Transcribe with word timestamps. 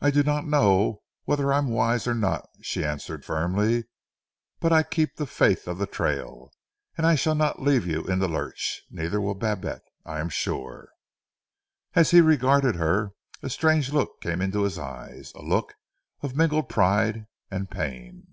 "I 0.00 0.10
do 0.10 0.22
not 0.22 0.46
know 0.46 1.02
whether 1.24 1.52
I 1.52 1.58
am 1.58 1.68
wise 1.68 2.06
or 2.06 2.14
not," 2.14 2.48
she 2.62 2.82
answered 2.82 3.22
firmly. 3.22 3.84
"But 4.60 4.72
I 4.72 4.82
keep 4.82 5.16
the 5.16 5.26
faith 5.26 5.68
of 5.68 5.76
the 5.76 5.84
trail, 5.86 6.54
and 6.96 7.06
I 7.06 7.16
shall 7.16 7.34
not 7.34 7.60
leave 7.60 7.86
you 7.86 8.02
in 8.04 8.18
the 8.18 8.28
lurch. 8.28 8.80
Neither 8.90 9.20
will 9.20 9.34
Babette, 9.34 9.84
I 10.06 10.20
am 10.20 10.30
sure." 10.30 10.88
As 11.92 12.12
he 12.12 12.22
regarded 12.22 12.76
her, 12.76 13.12
a 13.42 13.50
strange 13.50 13.92
look 13.92 14.22
came 14.22 14.40
into 14.40 14.62
his 14.62 14.78
eyes, 14.78 15.32
a 15.34 15.42
look 15.42 15.74
of 16.22 16.34
mingled 16.34 16.70
pride 16.70 17.26
and 17.50 17.70
pain. 17.70 18.28